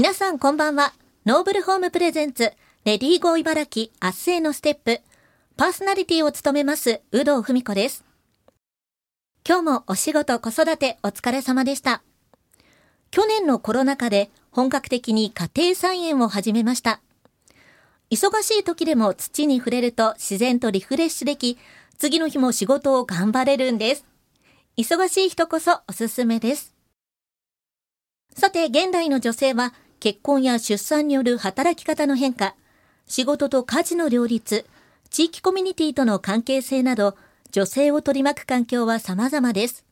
[0.00, 0.94] 皆さんこんばんは。
[1.26, 2.54] ノーブルホーム presents、
[2.86, 5.02] レディーゴー茨城明日へのステップ。
[5.58, 8.02] パーソナリティを務めます、有働文子です。
[9.46, 12.00] 今日もお仕事子育てお疲れ様でした。
[13.10, 17.02] 去年のコロナ禍で本格的に家庭菜園を始めました。
[18.10, 21.58] 忙しい時でも土に触れると自然とリフレッシュでき、
[21.98, 24.06] 次の日も仕事を頑張れるんです。
[24.78, 26.74] 忙しい人こそおすすめです。
[28.34, 32.56] さて、現代の女性は結婚や出産による働き方の変化、
[33.06, 34.64] 仕事と家事の両立、
[35.10, 37.16] 地域コミュニティとの関係性など、
[37.50, 39.84] 女性を取り巻く環境は様々です。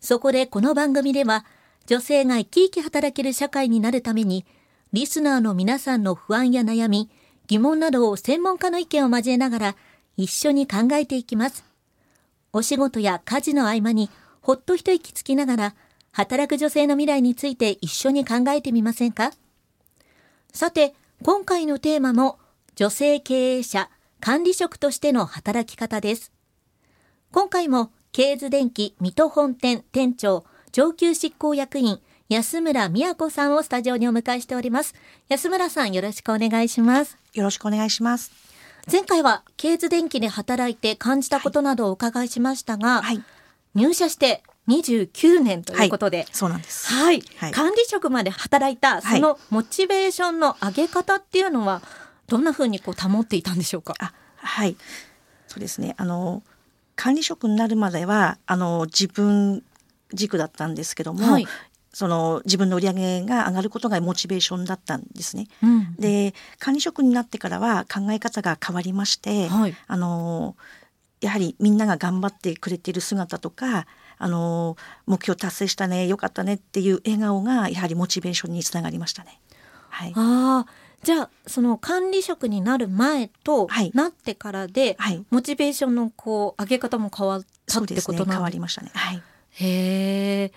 [0.00, 1.44] そこでこの番組では、
[1.86, 4.46] 女性が生き生き働ける社会になるために、
[4.92, 7.10] リスナーの皆さんの不安や悩み、
[7.48, 9.76] 疑問などを専門家の意見を交えながら、
[10.16, 11.64] 一緒に考えていきます。
[12.52, 14.10] お仕事や家事の合間に、
[14.42, 15.74] ほっと一息つきながら、
[16.16, 19.32] 働く女性の未来について一緒に考えてみませんか？
[20.52, 22.38] さて、今回のテーマも、
[22.76, 26.30] 女性経営者、管理職としての働き方です。
[27.32, 31.98] 今回も、ケーズ電機水戸本店店長、上級執行役員、
[32.28, 34.94] 安村美子さんをスタジオにお迎えしております。
[35.28, 37.18] 安村さん、よろしくお願いします。
[37.32, 38.30] よろしくお願いします。
[38.88, 43.20] 前回は、ケーズ電機で働いて感じたことなどをお伺いしましたが、はい、
[43.74, 51.82] 入社して29年ということで、はい、そうなんです、はい、はい、管理職まで働いたそのモチベーションの上げ方っていうのは
[52.26, 53.94] どんなふうにこう保っていたんでしょうか？
[53.98, 54.76] あはい。
[55.46, 55.94] そうですね。
[55.98, 56.42] あの
[56.96, 59.62] 管理職になるまではあの自分
[60.12, 61.46] 軸だったんですけども、はい、
[61.92, 65.48] その自分の売り上げが上がることがモチベーションだったんですね。
[65.62, 70.56] うん、で管理職になってからは考え方が変わりまして、はい、あの
[71.20, 73.86] やはりみんなが頑張ってくれている姿とか
[74.18, 74.76] あの
[75.06, 79.40] 目標達成したねよかったねっていう笑顔がやはりモチベーションにつながりましたね。
[79.88, 80.66] はい、あ
[81.04, 88.90] じゃあその管理職になる前となってからで、はい、モチベーションのこう上げ方も変わったってことなん、ね、変わりましたね。
[88.94, 90.52] はい、へえ。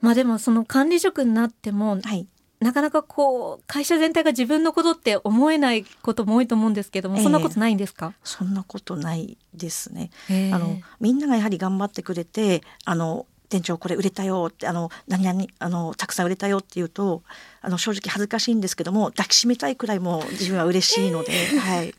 [0.00, 2.26] まあでもその管理職になっても、はい、
[2.58, 8.14] なかなかこう会社全体が自分のことって思えないことも多いと思うんですけども、えー、そんなことないんですか？
[8.24, 10.50] そんなことないですね、え。
[10.50, 17.22] ー、あのみんながやはり頑張ってくれてあの店長これ売れたよってあの何々あのたくさん売れたよって言うと
[17.60, 21.94] あの正直恥ずかしいんですけども抱きしめたいくらいも自分は嬉しいので、えー、はい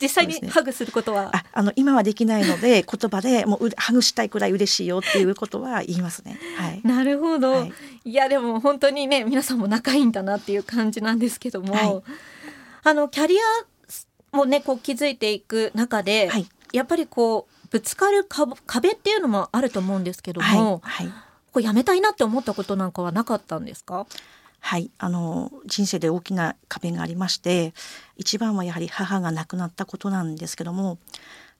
[0.00, 6.38] 実際にハグすることは、ね、ああの今はできないので 言葉でもうハグしたいくらい嬉しいよっていうことは言いますね。
[6.56, 7.72] はい、なるほど、はい、
[8.04, 12.02] いやでも本当にね皆さんも仲いいんだなっていう感じなんですけども、はい、
[12.84, 18.26] あのキャリアもねこう築いていく中で、はい、やっぱりこうぶつかる
[18.66, 24.06] 壁っていうのもあると思うんですけども、はい、こうやめたいなって思ったことなんかはなかったんですか？
[24.60, 27.72] はいあの人生で大きな壁がありまして
[28.16, 30.98] 一番はやはり母が亡くなったことなんですけども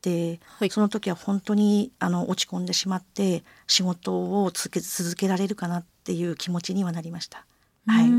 [0.03, 7.45] で、はい、その時は本当にあの落ち込んでしまって仕事を続け続けられるかなっていう気持ちにはなりました。
[7.87, 8.11] はい、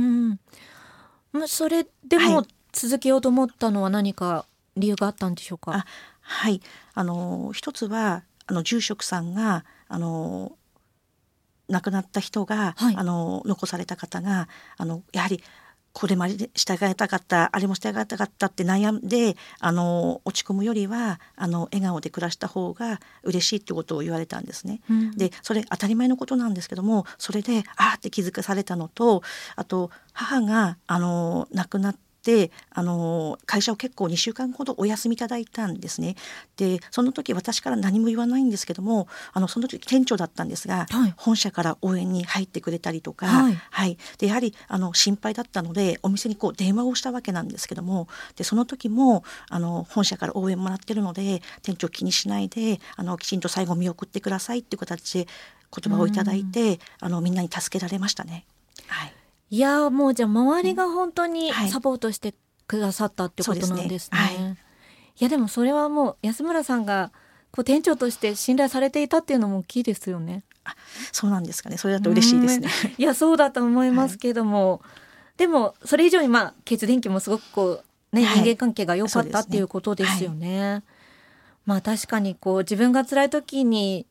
[1.32, 4.46] まあ、それでも続けようと思ったのは何か
[4.76, 5.86] 理由があったんでしょうか、
[6.22, 6.62] はい。
[6.94, 10.54] あの一つはあの住職さんがあの
[11.70, 14.48] 亡くなった人が、はい、あの残された方が
[14.78, 15.44] あのやはり
[15.92, 24.82] これまで従いたかったあれも従いたかったって悩んであの落ち込むよりはあの笑顔で暮らした方が嬉しいってことを言われたんですね。
[24.90, 29.24] うん、でそれ当たり前のことなんですけどもそれでああって気づかされたのと
[29.56, 36.16] あと母があの亡くなってであの会社を結構2週間ほどお休みいただいたんですね。
[36.58, 55.28] でその時私から何も言わないんですけどもあのその時店長だったんですが、はい、本社から応援に入ってくれたりとか、はい、はい、でやはりあの心配だったのでお店にこう電話をしたわけなんですけどもでその時もあの本社から応援もらってるので店長気にしないであのきちんと最後見送ってくださいっていう形で
[55.76, 58.46] 言葉をいただいてあのみんなに助けられましたね。
[59.52, 62.36] はいいやもうじゃあ周りが本当にサポートして
[62.68, 64.18] くださったってことなんですね。
[64.18, 64.56] はい、い
[65.20, 67.12] やでもそれはもう安村さんが
[67.52, 70.44] こう店長として信頼されていたっていうのも大きいですよね。
[70.64, 70.76] あ
[71.12, 71.78] そうなんですかね。
[71.78, 72.70] それだと嬉しいですね。
[72.98, 74.90] いやそうだと思いますけども、は
[75.36, 80.84] い、でもそれ以上にまあ血電気もすごくこうね、人間関係が良かったっていうことですよね。
[81.66, 84.06] まあ確かにこう自分が辛い時に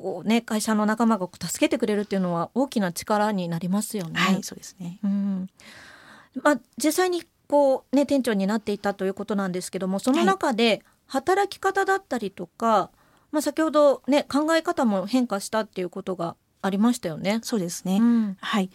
[0.00, 4.18] こうね会社の仲間が助けてくれるっていうのは大きな力になりますよね。
[4.18, 4.98] はい、そうですね。
[5.04, 5.50] うん。
[6.42, 12.96] まあ実際にこうね店長になっていたということなんですけども、その中で働き方だったりとか、はい、
[13.32, 17.40] まあ先ほどね考え方も変化したっていうことがありましたよね。
[17.42, 17.98] そうですね。
[18.00, 18.70] うん、はい。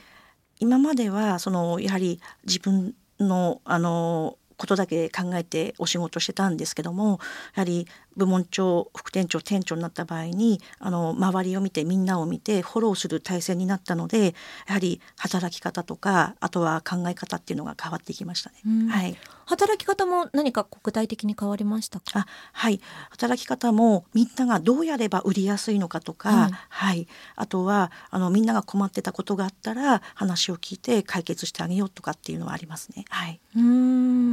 [0.60, 7.19] 今まではそのやはり自分のあのことだけ考えてお仕事してたんですけども
[7.56, 14.36] やはり部門長副店長店長になった場合にあの周りを見てみんなを見てフォローする体制になったので
[14.68, 18.90] やはり働き方とかあとは考え方っていうのが変わってきましたね。
[18.90, 22.80] はい、働き方も何か具体的に変わりましたあはい。
[23.10, 33.06] 働き方もみんながどうやれば売りやすいのかとか、はい、はい、あとはあのみんなが困ってたことがあったら話を聞いて解決してあげようとかっていうのはありますね。
[33.10, 34.25] はい、うん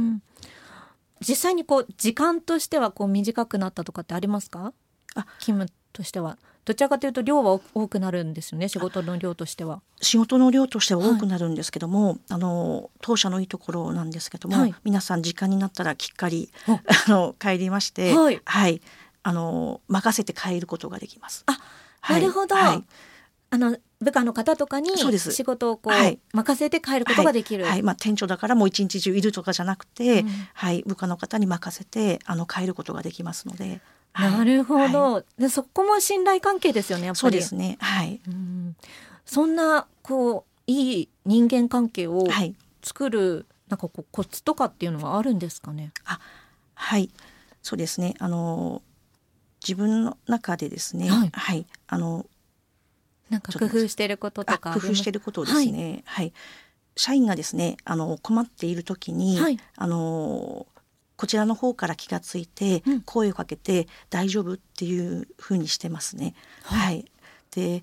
[1.27, 4.73] 実際にこう時間としてはこう短くなったとかってありますか？
[5.15, 5.25] あ。
[5.39, 6.37] 勤務としては。
[6.65, 8.69] どちらかというと量は多くなるんですよね。
[8.69, 9.81] 仕事の量としては。
[10.01, 18.81] 仕事の量としては多くなるんですけども、はい、あの当社のいいところなんですけども、はい、皆さん時間になったらきっかり あの帰りまして、はい、はい、
[19.23, 21.43] あの任せて帰ることができます。
[21.47, 21.59] あ、
[22.13, 22.55] なるほど。
[22.55, 22.83] はい。
[23.49, 33.81] あの部下の方とかに仕事をこう、はい、任せて帰ることができる、はい、はい、まあ、店長だからもう一日中いるとかじゃなくて、うん、はい、部下の方に任せてあの帰ることができますので。
[34.13, 37.19] なるほど、はい、でそこも信頼関係ですよねやっぱり。
[37.19, 37.77] そうですね。
[37.79, 38.75] はい、うん、
[39.25, 42.27] そんなこういい人間関係を
[42.83, 45.91] 作る、なんかこうコツとかっていうのはあるんですかね？
[46.05, 46.19] あ
[46.75, 47.09] はい。
[47.63, 48.13] そうですね。
[48.19, 48.83] あの
[49.63, 52.25] 自分の中でですね、はい、はい、あの
[53.33, 56.33] なんか工夫していることとか工夫していることですね、はい、はい、
[56.95, 60.67] 社員がですねあの困っている時に、はい、あの
[61.15, 66.33] こちらの方から気がついて、声をかけて大丈夫っていうふうにしてますね。
[66.63, 67.05] はい、
[67.55, 67.81] で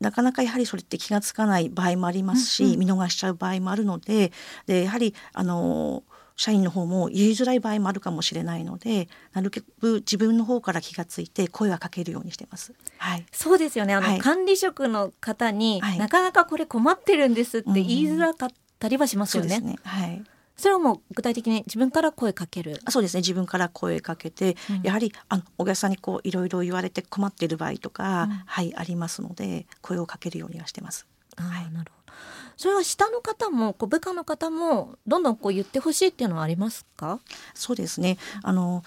[0.00, 4.32] なかなかやはりそれって気が付かない場合もありますし、うんうん、見逃しちゃう場合もあるので
[4.66, 6.02] でやはりあの
[6.36, 12.74] 社員の方も言いづらい場合もあるかもしれないのでなるべく自分の方から気がついて声はかけるようにしてます。
[12.98, 13.94] はい、そうですよね。
[13.94, 18.48] あの、はい、管理職の方に、はい、なかなかこれ困ってるんですって言いづらかっ
[18.78, 19.56] たりはしますよね。
[19.56, 19.78] うん、ね。
[19.82, 20.22] はい。
[20.56, 22.80] それはもう具体的に自分から声かける。
[22.88, 23.20] そうですね。
[23.20, 31.06] 自分から声かけて、うん、やはりあの小林さんにこういろいろ言われて困っている場合とか、うん、はいありますので声をかけるようにはしてます。
[31.36, 32.12] あはい、なるほど。
[32.56, 37.20] それは下の方もこう部下の方もどんどんこう言ってほしいっていうのはありますか？
[37.54, 38.16] そうですね。
[38.42, 38.82] あの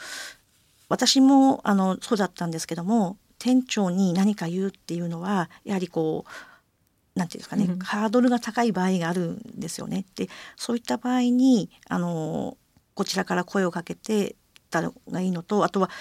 [0.87, 10.05] 私もあのそうだったんですけども店長に何か言うっていうのはやはりこうなんていうんですかね、うん、ハードルが高い場合があるんですよね。
[10.15, 12.57] でそういった場合にあの
[12.95, 14.35] こちらから声をかけて
[14.71, 15.91] たらがいいのとあとは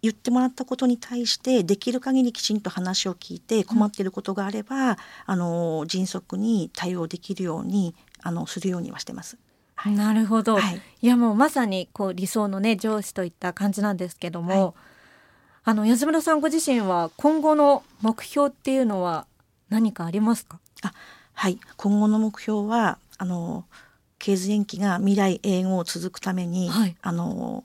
[0.00, 4.96] 言ってもらったことに対してできる限りきちんと話を聞いて困っていることがあれば、うん、
[5.26, 9.36] あの迅速に対応できるようにあのするようにはしてます。
[9.74, 14.74] はい、なるほど、はい、いやもうまさにこう理想のね上司といった感じなんですけども、はい、
[15.64, 19.26] あの安村さんご自身は今後の目標っていうのは
[19.68, 20.58] 何かありますか？
[20.82, 20.92] あ
[21.34, 21.58] はい。
[21.76, 23.64] 今後の目標はあの
[24.18, 27.62] 経図延期が未来永劫続くために、はい、あの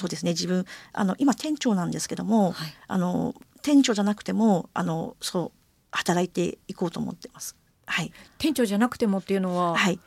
[0.00, 0.64] そうですね自分
[0.94, 5.58] あの今店長なんですけども、はい、あの店長じゃなくてもあのそう
[5.90, 7.54] 働いていこうと思ってます。
[7.84, 8.12] はい。
[8.38, 9.98] 店長じゃなくてもっていうのは、はい。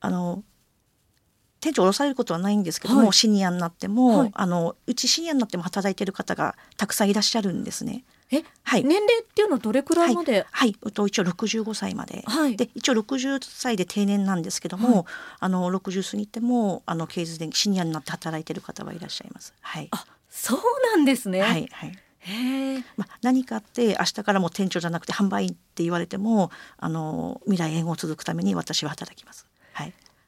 [0.00, 0.42] あの
[1.60, 8.04] 店長降ろされることはないんですけども、はい、シニアになっても、はい、あのうちシニアになっても働いてる方がたくさんいらっしゃるんですね。
[8.32, 15.04] え、はい、年齢っていうのはどれくらいまで、はい、はい、と一応65歳まで、はい、で一応60歳で定年なんですけども、はい、
[15.40, 19.54] あの60過ぎてもあの経済でシニアになって働いてる方はいらっしゃいます。
[19.60, 20.60] はい、あそう
[20.94, 21.42] なんですね。
[21.42, 21.98] はいはい。
[22.24, 29.46] へまあ、何かあって明日からも店長じゃなくて販売って言われてもあの未来永劫続くために私は働きます。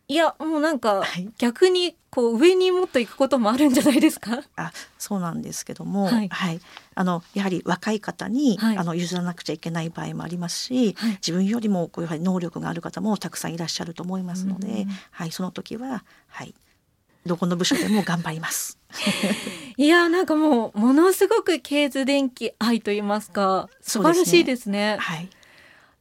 [0.08, 1.04] はい、いやもうなんか、
[1.38, 4.40] 逆にこう上にもっと行くこともあるんじゃないですか？
[4.54, 6.61] あそうなんですけども、はい、はい、
[6.94, 16.54] あのやはり若い方に、はい、あの譲らなくちゃいけない場合もありますし、はい、自分よりもこういう能力がある方もたくさんいらっしゃると思いますので、はい、その時は、はい、
[17.26, 18.78] どこの部署でも頑張ります。
[19.76, 24.99] いやなんかもうものすごく経図電気愛と言いますか素晴らしいですね。
[24.99, 24.99] すね。
[25.00, 25.28] はい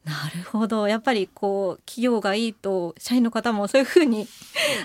[0.06, 4.28] なるほどやっぱりこう企業がいいと社員の方もそういうふうに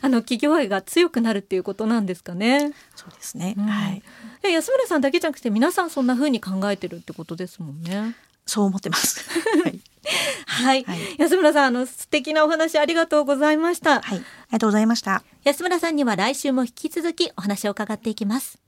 [0.00, 2.72] あの企業愛が強くなるっていうことなんですかね。
[2.94, 4.02] そうですね、うん、はい
[4.42, 8.14] で安村さんだけじゃなくて皆さんそんなふうに考えてるってことですもんね。
[8.46, 9.28] そう思ってます。
[9.60, 9.80] はい、
[10.46, 14.00] はい、はい、安村さんあの素敵なお話ありがとうございました。
[14.00, 15.22] はい、ありがとうございました。
[15.44, 18.58] 安村さんには来週も引き続きお話を伺っていきます。